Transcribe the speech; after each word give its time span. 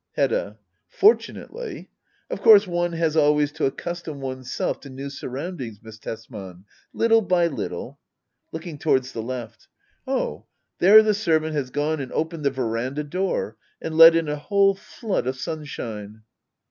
Hedda. 0.13 0.57
Fortunately. 0.87 1.91
Of 2.31 2.41
course 2.41 2.65
one 2.65 2.93
has 2.93 3.15
always 3.15 3.51
to 3.51 3.65
accustom 3.65 4.19
one's 4.19 4.51
self 4.51 4.79
to 4.79 4.89
new 4.89 5.11
surroundings. 5.11 5.77
Miss 5.83 5.99
Tesman—little 5.99 7.21
by 7.21 7.45
little. 7.45 7.99
[Looking 8.51 8.79
towards 8.79 9.11
the 9.11 9.21
left,] 9.21 9.67
Oh— 10.07 10.47
^there 10.81 11.03
the 11.05 11.13
servant 11.13 11.53
has 11.53 11.69
gone 11.69 11.99
and 11.99 12.11
opened 12.13 12.43
the 12.43 12.49
veranda 12.49 13.03
door, 13.03 13.57
and 13.79 13.95
let 13.95 14.15
in 14.15 14.27
a 14.27 14.37
whole 14.37 14.73
flood 14.73 15.27
of 15.27 15.35
sunshine. 15.37 16.23